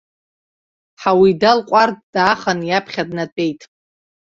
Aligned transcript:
Ҳауида 1.01 1.51
лҟәардә 1.59 2.01
даахан 2.13 2.59
иаԥхьа 2.65 3.03
днатәеит. 3.09 3.61